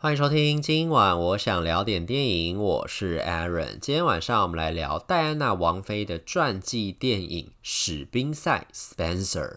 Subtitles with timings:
[0.00, 3.80] 欢迎收听，今晚我想聊点电影，我是 Aaron。
[3.80, 9.56] 今天晚上我们来聊戴安娜王妃的传记电影《史宾赛》（Spencer）。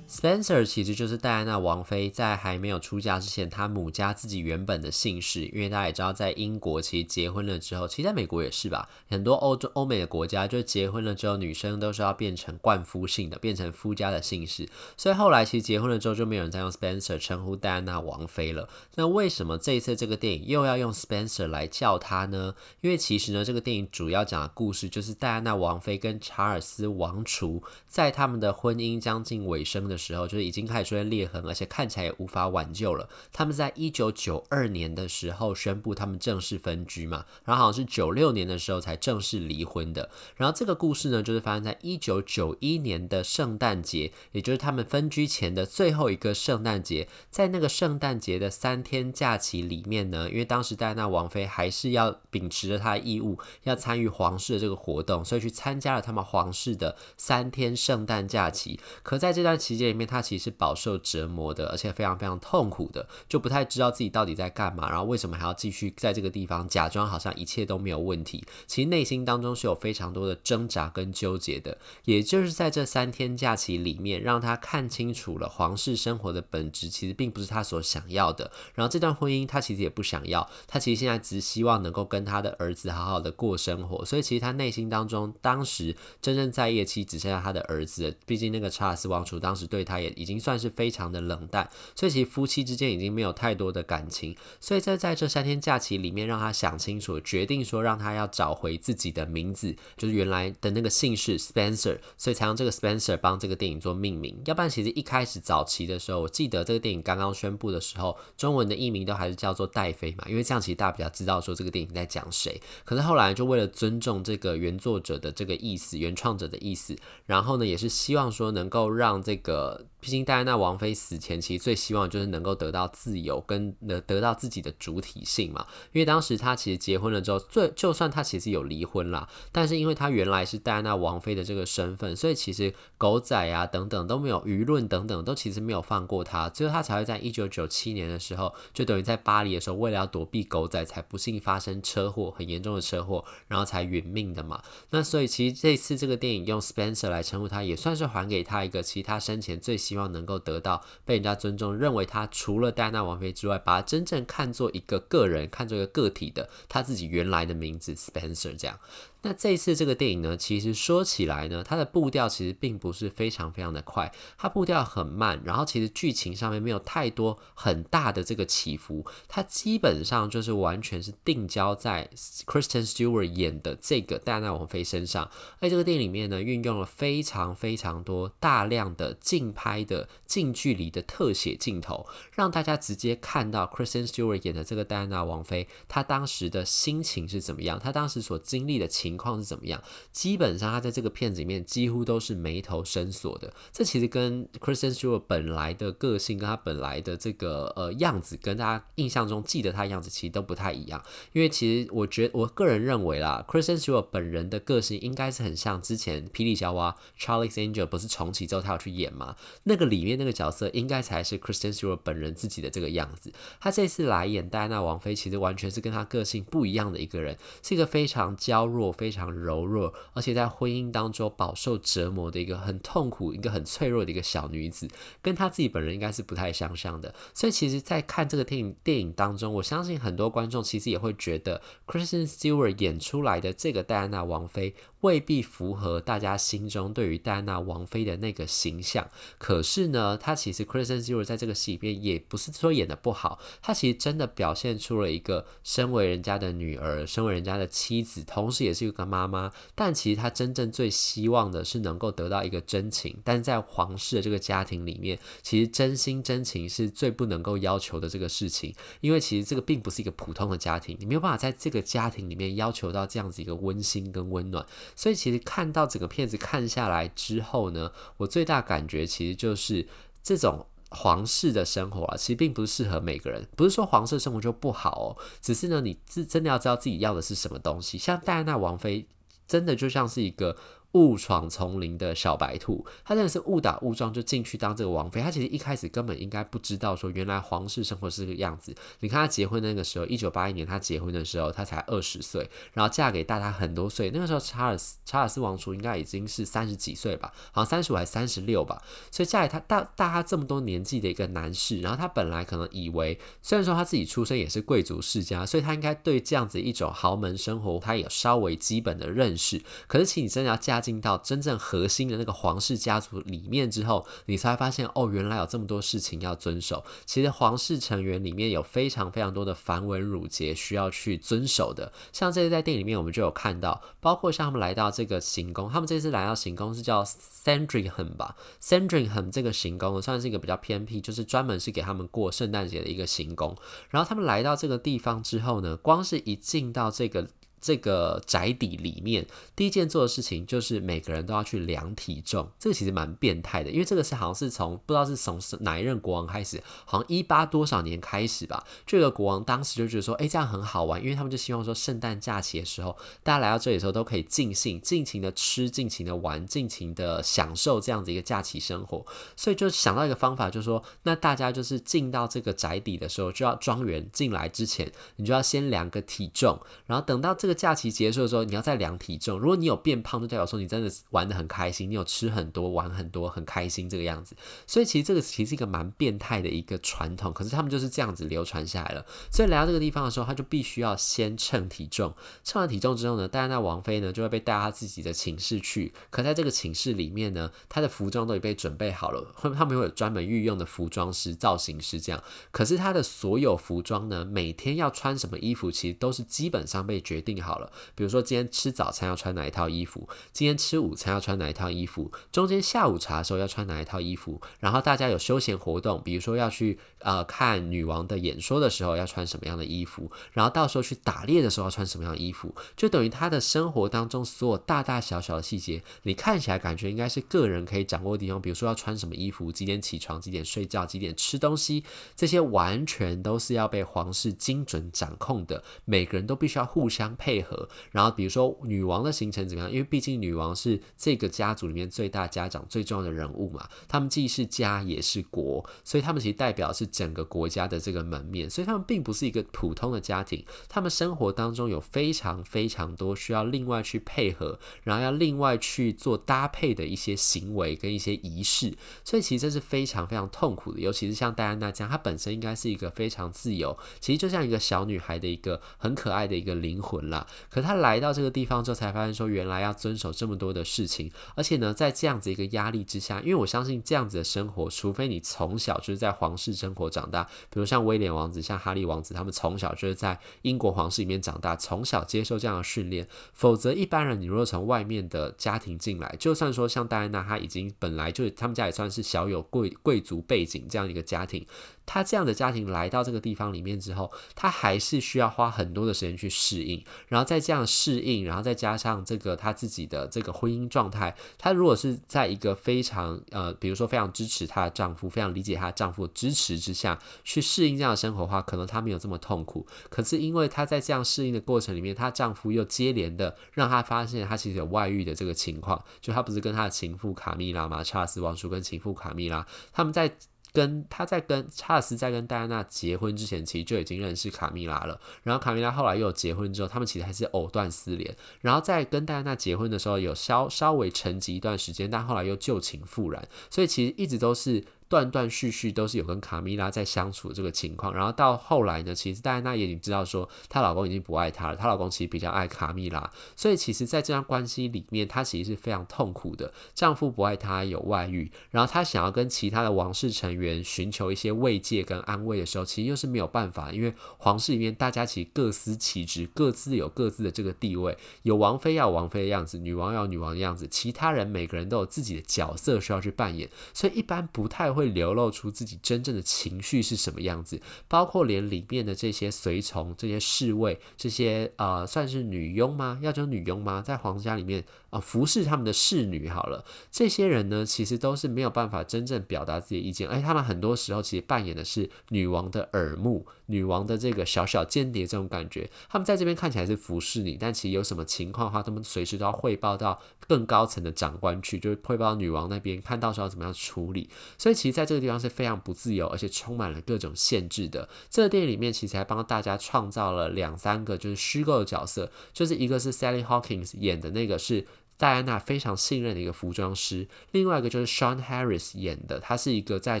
[0.18, 5.44] Spencer 其实就是戴安娜王妃在还没有出嫁之前，她母家自己原本的姓氏。
[5.44, 14.68] 因为大家也知道，在英国其实结婚了之后，其实在美国也是吧，很多欧洲、欧美的国家就结婚了之后，女生都是要变成冠夫姓的，变成夫家的姓氏。
[14.96, 18.68] 所以后来其实结婚了之后，就没有人再用 Spencer 称呼戴安娜王妃了。
[18.96, 22.56] 那为什么这一次这个电影又要用 Spencer 来叫她呢？
[22.80, 30.07] 因为其实呢，这个电影主要讲的故事就是戴安娜王妃跟查尔斯王储在他们的婚姻将近尾声的时候。
[30.08, 33.06] 时候就是已经开始出现裂痕，而且看起来也无法挽救了。
[33.30, 40.08] 他们在一九九二年的时候宣布他们正式分居嘛，然后好像是九六年的时候才正式离婚的。
[40.36, 47.06] 然后这个故事呢，就是发生在一九九一年的圣诞节，也就是他们分居前的最后一个圣诞节。
[47.30, 58.80] 在那个圣诞节的三天假期里面呢，因为当时戴安娜王妃还是要秉持着她的义务，要参与皇室的这个活动，所以去参加了他们皇室的三天圣诞假期。
[59.02, 68.44] 可在这段期间，面他其实是饱受折磨的，而且非常非常痛苦的，就不太知道自己到底在干嘛，然后为什么还要继续在这个地方假装好像一切都没有问题。
[68.68, 71.76] 其实内心当中是有非常多的挣扎跟纠结的。
[72.04, 78.52] 也就是在这三天假期里面，让他看清楚了皇室生活的本质，其实并不是他所想要的。
[78.74, 84.04] 然后这段婚姻他其实也不想要，他其实现在只希望能够跟他的儿子好好的过生活。
[84.04, 88.16] 所以其实他内心当中，当时真正在意的其实只剩下他的儿子。
[88.24, 89.87] 毕竟那个查尔斯王储当时对。
[89.88, 94.36] 他也已经算是非常的冷淡，所以其实夫妻之间已经没有太多的感情。
[94.60, 104.38] 所以在在这三天假期里面，让他想清楚，决定说让他要找回自己的名字，就是原来的那个姓氏 Spencer，所以才用这个 Spencer 帮这个电影做命名。
[104.44, 112.60] 要不然，其实一开始早期的时候，我记得这个电影刚刚宣布的时候，中文的译名都还是叫做戴妃嘛，因为这样其实大家比较知道说这个电影在讲谁。
[112.84, 116.94] 可是后来就为了尊重这个原作者的这个意思，原创者的意思，
[117.26, 119.77] 然后呢，也是希望说能够让这个。
[120.00, 125.66] 毕竟戴安娜王妃死前其实最希望就是能够得到自由，跟能得到自己的主体性嘛。
[125.92, 136.48] 因为当时她其实结婚了之后，最就算她其实有离婚啦，但是因为她原来是戴安娜王妃的这个身份，所以其实狗仔啊等等都没有，舆论等等都其实没有放过她。
[136.48, 144.62] 最后她才会在一九九七年的时候，就等于在巴黎的时候，为了要躲避狗仔，才不幸发生车祸，很严重的车祸，然后才殒命的嘛。
[144.90, 158.78] 那所以其实这次这个电影用 Spencer 来称呼她，也算是还给她一个其他生前最希望能够得到被人家尊重，认为他除了戴安娜王妃之外，把他真正看作一个个人，看作一个个体的他自己原来的名字 Spencer 这样。
[159.22, 172.08] 那这一次这个电影呢，其实说起来呢，它的步调其实并不是非常非常的快，它步调很慢，然后其实剧情上面没有太多很大的这个起伏，它基本上就是完全是定焦在
[172.46, 175.28] Kristen Stewart 演的这个戴安娜王妃身上。
[175.58, 189.07] 而这个电影里面呢，运用了非常非常多大量的近拍的近距离的特写镜头，让大家直接看到 Kristen Stewart 演的这个戴安娜王妃，她当时的心情是怎么样，她当时所经历的情。
[189.08, 189.82] 情况是怎么样？
[190.12, 193.52] 基本上他在这个片子里面几乎都是眉头深锁的。
[193.72, 201.02] 这其实跟 Kristen Stewart 本来的个性，跟他本来的这个呃样子，跟大家印象中记得他样子其实都不太一样。
[201.32, 209.36] 因为其实我觉得我个人认为啦，Kristen Stewart 本人的个性应该是很像之前《霹雳小娃》Charlie's Angel 不是重启之后他要去演吗？
[209.64, 213.32] 那个里面那个角色应该才是 Kristen Stewart 本人自己的这个样子。
[213.60, 218.92] 他这次来演戴安娜王妃，其实完全是跟他个性不一样的一个人，是一个非常娇弱。
[218.98, 224.88] 非常柔弱，而且在婚姻当中饱受折磨的一个很痛苦、一个很脆弱的一个小女子，
[225.22, 227.14] 跟她自己本人应该是不太相像的。
[227.32, 234.74] 所以，其实，在看这个电影电影当中，我相信很多观众其实也会觉得，Kristen Stewart 演出来的这个戴安娜王妃。
[235.02, 239.08] 未必符合大家心中对于戴安娜王妃的那个形象。
[239.38, 249.52] 可是呢，她其实 Kristen Stewart 在这个戏里边也不是说演的不好，她其实真的表现出了一个身为人家的女儿，身为人家的妻子，同时也是一个妈妈。
[249.74, 253.16] 但其实她真正最希望的是能够得到一个真情。
[253.22, 258.74] 但是在皇室的这个家庭里面，其实真心真情是最不能够要求的这个事情。
[259.00, 264.64] 因为其实这个并不是一个普通的家庭，你没有办法在这个家庭里面要求到这样子一个温馨跟温暖。
[264.96, 269.86] 所以其实看到整个片子看下来之后呢，我最大感觉其实就是
[270.22, 273.46] 这种皇室的生活啊，其实并不适合每个人。
[273.56, 277.98] 不是说皇室生活就不好哦，只是呢，你真真的要知道自己要的是什么东西。
[277.98, 279.08] 像戴安娜王妃。
[279.48, 280.54] 真的就像是一个。
[280.92, 285.20] 误闯丛林的小白兔，他真的是误打误撞就进去当这个王妃。
[285.20, 288.74] 他其实一开始根本应该不知道说，原来皇室生活是这个样子。
[289.00, 294.10] 你看他结婚那个时候，一九八一年他结婚的时候，他才二十岁，然后嫁给大他很多岁。
[294.10, 298.82] 那个时候查尔斯查尔斯王储应该已经是三十几岁吧，好像三十五还三十六吧。
[299.10, 309.62] 所以嫁给他大大他这么多年纪的一个男士，然后他本来可能以为，虽然说他自己出身也是贵族世家，所以他应该对这样子一种豪门生活，他有稍微基本的认识。
[309.86, 316.84] 可是，其实你真的要嫁进到真正核心的那个皇室家族里面之后，你才发现哦，原来有这么多事情要遵守。
[317.06, 321.92] 其实皇室成员里面有非常非常多的繁文缛节需要去遵守的。
[322.12, 333.56] 像这次在电影里面我们就有看到，包括像他们来到这个行宫，他们这次来到行宫是叫 Sandringham 吧，Sandringham 这个行宫算是一个比较偏僻，就是专门是给他们过圣诞节的一个行宫。
[333.90, 337.26] 然后他们来到这个地方之后呢，光是一进到这个。
[337.60, 339.26] 这个宅邸里面，
[339.56, 342.48] 第一件做的事情就是每个人都要去量体重。
[342.58, 348.64] 这个其实蛮变态的，因为这个是好像是从不知道是从哪一任国王开始，好像一八多少年开始吧。
[348.86, 359.04] 这个国王当时就觉得说，哎，这样很好玩，因为他们就希望说，圣诞假期的时候，大家来到这里的时候都可以尽兴、尽情的吃、尽情的玩、尽情的享受这样子一个假期生活。
[359.34, 367.47] 所以就想到一个方法，就是说，那大家就是进到这个宅邸的时候，就要庄园进来之前，你就要先量个体重，然后等到这。
[367.48, 369.38] 这个假期结束的时候，你要再量体重。
[369.38, 374.36] 如果你有变胖，就代表说你真的玩得很开心，你有吃很多、玩很多、很开心这个样子。
[374.66, 379.06] 所以其实这个其实是一个蛮变态的一个传统，可是他们就是这样子流传下来了。
[379.32, 382.14] 所以来到这个地方的时候，他就必须要先称体重。
[382.44, 385.94] 称完体重之后呢，戴安娜王妃呢就会被带到自己的寝室去。
[386.10, 392.22] 可在这个寝室里面呢，她的服装都已被准备好了，他们会有专门御用的服装师、造型师这样。
[392.50, 397.58] 可是她的所有服装呢，每天要穿什么衣服，其实都是基本上被决定好。
[397.58, 421.84] 了，比如说今天吃早餐要穿哪一套衣服，今天吃午餐要穿哪一套衣服，中间下午茶的时候要穿哪一套衣服，然后大家有休闲活动，比如说要去呃看女王的演说的时候要穿什么样的衣服，然后到时候去打猎的时候要穿什么样的衣服，就等于他的生活当中所有大大小小的细节，你看起来感觉应该是个人可以掌握的地方，比如说要穿什么衣服，几点起床，几点睡觉，几点吃东西，
[422.14, 427.27] 这些完全都是要被皇室精准掌控的，每个人都必须要互相配。
[427.28, 429.70] 配合，然后比如说女王的行程怎么样？
[429.70, 448.72] 因为毕竟女王是这个家族里面最大家长、最重要的人物嘛，他们既是家也是国，所以他们其实代表是整个国家的这个门面，所以他们并不是一个普通的家庭，他们生活当中有非常非常多需要另外去配合，然后要另外去做搭配的一些行为跟一些仪式，
[449.04, 457.17] 所以其实这是非常非常痛苦的，尤其是像戴安娜这样，她本身应该是一个非常自由，其实就像一个小女孩的一个很可爱的一个灵魂啦。
[457.50, 481.46] 可他来到这个地方之后，才发现说，原来要遵守这么多的事情，而且呢，在这样子一个压力之下，因为我相信这样子的生活，除非你从小就是在皇室生活长大，比如像威廉王子、像哈利王子，他们从小就是在英国皇室里面长大，从小接受这样的训练，否则一般人，你如果从外面的家庭进来，就算说像戴安娜，她已经本来就他们家也算是小有贵贵族背景这样一个家庭。
[481.88, 499.66] 他这样的家庭来到这个地方里面之后，他还是需要花很多的时间去适应，然后再这样适应，然后再加上这个他自己的这个婚姻状态，他如果是在一个非常呃，比如说非常支持她的丈夫，非常理解她丈夫支持之下去适应这样的生活的话，可能她没有这么痛苦。
[499.88, 507.82] 可是因为她在这样适应的过程里面，她丈夫又接连的让她发现她其实有外遇的这个情况，就她不是跟她的情妇卡蜜拉吗？
[507.82, 510.12] 查尔斯王储跟情妇卡蜜拉他们在。
[510.52, 515.00] 跟他在跟查尔斯在跟戴安娜结婚之前，其实就已经认识卡米拉了。
[515.22, 518.16] 然后卡米拉后来又结婚之后，他们其实还是藕断丝连。
[518.40, 523.28] 然后在跟戴安娜结婚的时候，有稍稍微沉寂一段时间，但后来又旧情复燃。
[523.50, 524.64] 所以其实一直都是。
[524.88, 536.52] 断断续续都是有跟卡蜜拉在相处这个情况，然后到后来呢，其实戴安娜也已经知道说，她老公已经不爱她了，她老公其实比较爱卡蜜拉，所以其实在这段关系里面，她其实是非常痛苦的。
[536.74, 554.77] 丈夫不爱她，有外遇，然后她想要跟其他的王室成员寻求一些慰藉跟安慰的时候，其实又是没有办法，因为皇室里面大家其实各司其职，各自有各自的这个地位，有王妃要王妃的样子，女王要女王的样子，其他人每个人都有自己的角色需要去扮演，所以一般不太。
[554.78, 563.00] 会流露出自己真正的情绪是什么样子，包括连里面的这些随从、这些侍卫、这些呃，算是女佣吗？
[563.02, 563.82] 要叫女佣吗？
[563.84, 575.68] 在皇家里面，啊，服侍他们的侍女好了，这些人呢，其实都是没有办法真正表达自己的意见，而且他们很多时候其实扮演的是女王的耳目，女王的这个小小间谍这种感觉。
[575.90, 584.08] 他们在这边看起来是服侍你，但其实有什么情况的话，他们随时都要汇报到更高层的长官去，就是汇报到女王那边，看到时候怎么样处理。
[584.38, 587.90] 所以其实在这个地方是非常不自由，而且充满了各种限制的。
[588.08, 594.64] 这个电影里面其实还帮大家创造了两三个就是虚构的角色，就是一个是 Sally Hawkins 演的那个是。
[594.98, 600.00] 戴安娜非常信任的一个服装师，另外一个就是 Sean Harris 演的，他是一个在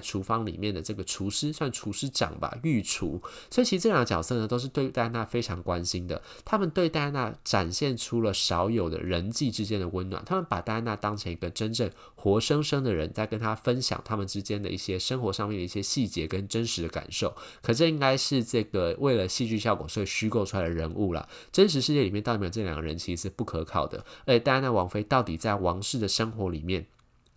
[0.00, 3.22] 厨房里面的这个厨师，算厨师长吧，御厨。
[3.48, 6.20] 所以其实这两个角色呢，都是对戴安娜非常关心的。
[6.44, 17.32] 他们对戴安娜展现出了少有的人际之间的温暖，他们把戴安娜当成一个真正活生生的人，在跟他分享他们之间的一些生活上面的一些细节跟真实的感受。
[17.62, 21.28] 可这应该是这个为了戏剧效果，所以虚构出来的人物啦。
[21.52, 24.04] 真实世界里面到底有没有这两个人，其实是不可靠的。
[24.26, 26.86] 而且戴安娜王妃到底在王室的生活里面，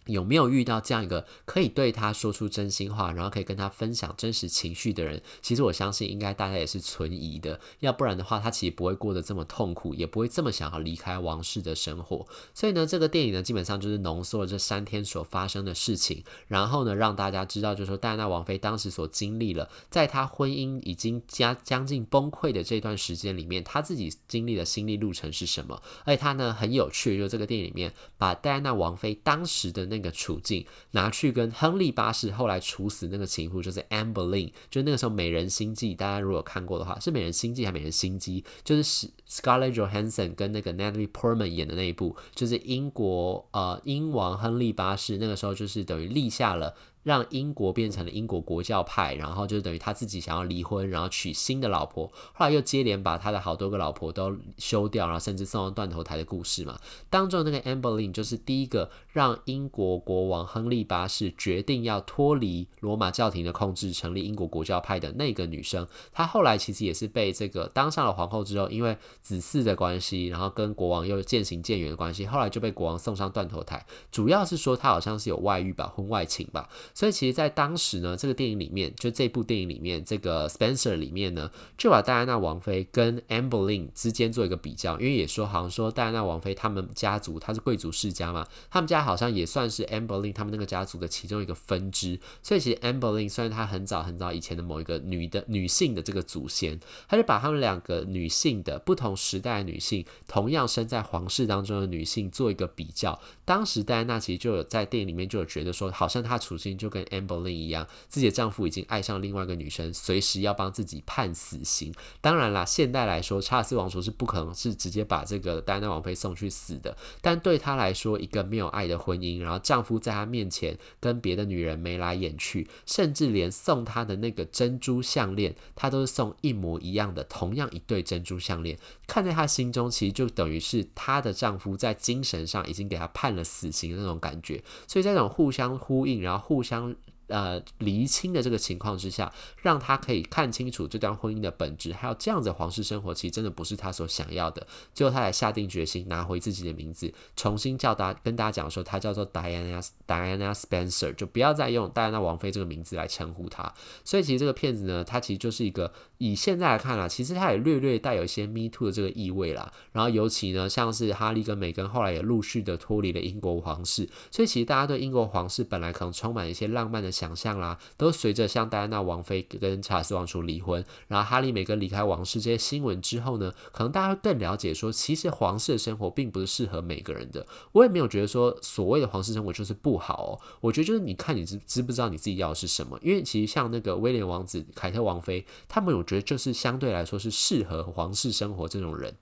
[0.05, 5.21] 有没有遇到这样一个可以对他说出真心话，然后可以跟他分享真实情绪的人？
[5.41, 7.59] 其实我相信，应该大家也是存疑的。
[7.79, 12.25] 要不然的话，他其实不会过得这么痛苦，也不会这么想要离开王室的生活。
[12.53, 25.81] 所以呢，这个电影呢，基本上就是浓缩了这三天所发生的事情，然后呢，让大家知道，就是说戴安娜王妃当时所经历了，在她婚姻已经将将近崩溃的这段时间里面，她自己经历的心理路程是什么？
[26.05, 38.41] 而且她呢，很有趣，就是这个电影里面把戴安娜王妃当时的那个处境拿去跟亨利八世后来处死那个情妇，就是 Anne Boleyn，就那个时候《美人心计》，大家如果看过的话，是《美人心计》还是《美人心机》？
[38.63, 46.73] 就是 Scarlett Johansson 跟那个 Natalie Portman 演的那一部，就是英国呃英王亨利八世那个时候就是等于立下了。
[47.03, 56.79] 让英国变成了英国国教派，然后就等于他自己想要离婚，然后娶新的老婆，后来又接连把他的好多个老婆都休掉，然后甚至送到断头台的故事嘛。
[57.09, 65.87] 当中那个 Anne Boleyn 就是第一个让英国国王亨利八世决定要脱离罗马教廷的控制，成立英国国教派的那个女生。
[66.11, 73.85] 她后来其实也是被这个当上了皇后之后，因为子嗣的关系，然后跟国王又渐行渐远的关系，后来就被国王送上断头台。
[74.11, 76.69] 主要是说她好像是有外遇吧，婚外情吧。
[76.93, 92.19] 所以其实，在当时呢，这个电影里面，就这部电影里面，这个 Spencer 里面呢，就把戴安娜王妃跟 Anne Boleyn 之间做一个比较，因为也说好像说戴安娜王妃他们家族，她是贵族世家嘛，他们家好像也算是 Anne Boleyn 他们那个家族的其中一个分支。
[92.43, 103.19] 所以其实 Anne Boleyn 虽然她很早很早以前的某一个女的女性的这个祖先，她就把他们两个女性的不同时代的女性，同样生在皇室当中的女性做一个比较。
[103.45, 111.93] 当时戴安娜其实就有在电影里面就有觉得说，好像她处境就跟 Anne Boleyn 一样，自己的丈夫已经爱上另外一个女生，随时要帮自己判死刑。
[112.19, 116.97] 当然啦，现代来说，查尔斯王储是不可能是直接把这个戴安娜王妃送去死的。
[117.21, 128.79] 但对她来说，一个没有爱的婚姻，然后丈夫在她面前跟别的女人眉来眼去，甚至连送她的那个珍珠项链，她都是送一模一样的，同样一对珍珠项链。
[129.05, 134.63] 看在她心中，其实就等于是她的丈夫在精神上已经给她判了死刑的那种感觉。
[134.87, 136.70] 所以，在这种互相呼应，然后互相。
[136.71, 136.95] 相
[137.31, 144.67] 呃，厘清的这个情况之下，让他可以看清楚这段婚姻的本质，还有这样子的皇室生活，其实真的不是他所想要的。
[144.93, 153.73] 最后，他才下定决心拿回自己的名字，重新叫大跟大家讲说，他叫做 Diana Diana Spencer，就不要再用戴安娜王妃这个名字来称呼他。
[154.03, 159.71] 所以，其实这个片子呢，它其实就是一个以现在来看啦，其实它也略略带有一些 Me Too 的这个意味啦。
[159.93, 167.09] 然后，尤其呢，像是哈利跟梅根后来也陆续的脱离了英国皇室，所以其实大家对英国皇室本来可能充满一些浪漫的。
[167.21, 177.45] 想象啦，都随着像戴安娜王妃跟查尔斯王储离婚，然后哈利、梅根离开王室这些新闻之后呢，可能大家更了解说，其实皇室的生活并不是适合每个人的。
[177.73, 182.97] 我也没有觉得说所谓的皇室生活就是不好哦，我觉得就是你看你知知不知道你自己要的是什么。
[183.03, 189.15] 因为其实像那个威廉王子、凯特王妃，他们我觉得就是相对来说是适合皇室生活这种人。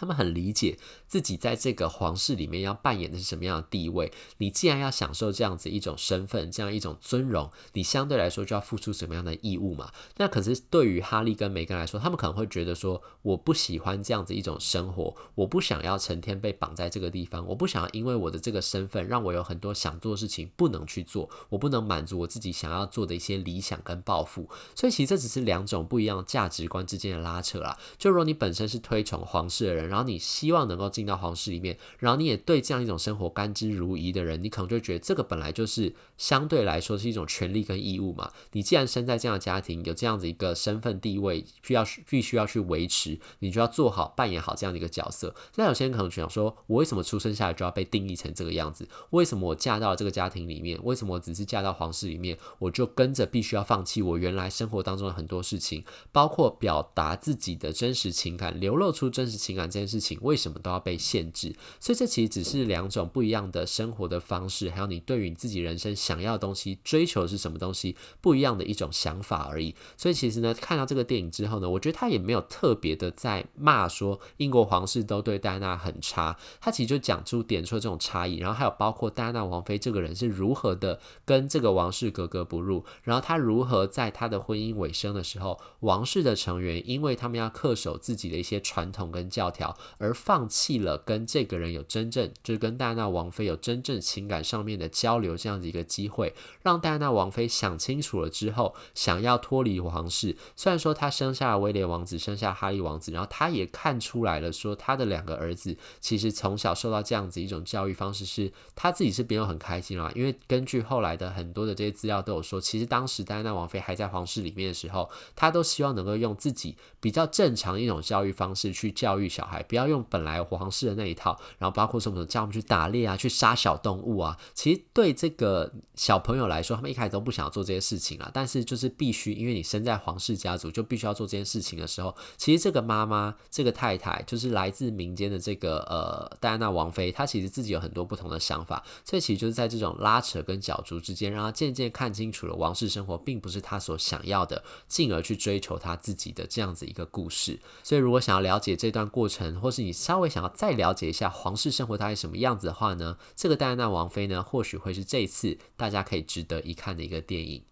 [0.00, 4.10] 他们很理解自己在这个皇室里面要扮演的是什么样的地位。
[4.38, 9.92] 你既然要享受这样子一种身份，这样一种尊荣，你相对来说就要付出什么样的义务嘛？
[10.16, 24.48] 那可是对于哈利跟梅根来说，他们可能会觉得说，我不喜欢这样子一种生活，我不想要成天被绑在这个地方，我不想要因为我的这个身份让我有很多想做的事情不能去做，我不能满足我自己想要做的一些理想跟抱负。
[24.74, 27.78] 所以其实这只是两种不一样价值观之间的拉扯啦。
[27.98, 38.30] 就如果你本身是推崇皇室的人，然后你希望能够进到皇室里面，然后你也对这样一种生活甘之如饴的人，你可能就觉得这个本来就是相对来说是一种权利跟义务嘛。
[38.52, 45.34] 你既然生在这样的家庭，有这样子一个身份地位，需要必须要去维持，你就要做好扮演好这样的一个角色。
[45.56, 48.88] 那有些人可能想说，我为什么出生下来就要被定义成这个样子？
[49.10, 50.78] 为什么我嫁到这个家庭里面？
[50.84, 61.54] 为什么我只是嫁到皇室里面，我就跟着必须要放弃我原来生活当中的很多事情，包括表达自己的真实情感、流露出真实情感这件事情，为什么都要被限制？
[61.80, 69.74] 所以这其实只是两种不一样的生活的方式，还有你对于你自己人生想要的东西、追求是什么东西不一样的一种想法而已。
[69.96, 100.36] 所以其实呢，看到这个电影之后呢，我觉得他也没有特别的在骂说英国皇室都对戴安娜很差，他其实就讲出点出了这种差异，然后还有包括戴安娜王妃这个人是如何的跟这个王室格格不入，然后他如何在他的婚姻尾声的时候，王室的成员因为他们要恪守自己的一些传统跟教条，而放弃了跟这个人有真正就是跟戴安娜王妃有真正情感上面的交流这样子一个机会，让戴安娜王妃想清楚了之后，想要脱离皇室。
[100.56, 110.10] 虽然说她生下了威廉王子，生下哈利王子，然后她也看出来了，说她的两个儿子其实从小受到这样子一种教育方式，是他自己是没有很开心啦。
[110.14, 124.38] 因为根据后来的很多的这些资料都有说，其实当时戴安娜王妃还在皇室里面的时候，她都希望能够用自己比较正常一种教育方式去教育小孩，不要用本来皇室的那一套，然后包括什么叫他们去打猎啊，去杀小动物啊。
[124.54, 147.58] 其实对这个小朋友来说，他们一开始都不想要做这些事情啊，但是就是必须，因为你生在皇室家族，就必须要做这件事情的时候，其实这个妈妈，这个太太，就是来自民间的这个呃戴安娜王妃，她其实自己有很多不同的想法，所以其实就是在这种拉扯跟角逐之间，让她渐渐看清楚了王室生活并不是她所想要的，进而去追求她自己的这样子一个故事。
[147.82, 157.62] 所以如果想要了解这段过程，或是你稍微想要再了解一下皇室生活大概什么样子的话呢，这个戴安娜王妃呢，或许会是这一次大家可以值得一看的一个电影。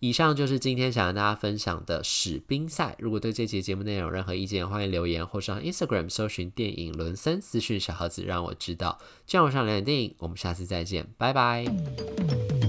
[0.00, 2.94] 以上就是今天想跟大家分享的史宾赛。
[2.98, 8.98] 如果对这期节目内容有任何意见，欢迎留言或上 Instagram 搜寻电影伦森私讯小盒子，让我知道。
[9.26, 12.63] 这样我上两点电影，我们下次再见，拜拜。